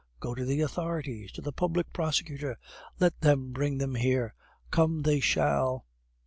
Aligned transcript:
"Go 0.19 0.33
to 0.33 0.43
the 0.43 0.61
authorities, 0.61 1.31
to 1.33 1.41
the 1.41 1.51
Public 1.53 1.93
Prosecutor, 1.93 2.57
let 2.99 3.21
them 3.21 3.51
bring 3.51 3.77
them 3.77 3.93
here; 3.93 4.33
come 4.71 5.03
they 5.03 5.19
shall!" 5.19 5.85